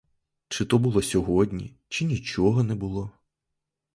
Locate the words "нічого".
2.05-2.63